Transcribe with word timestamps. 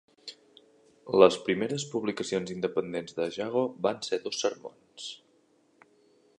Les 1.23 1.35
primeres 1.49 1.83
publicacions 1.91 2.53
independents 2.55 3.15
de 3.19 3.29
Jago 3.37 3.63
van 3.89 4.03
ser 4.09 4.23
dos 4.25 4.41
sermons. 4.47 5.07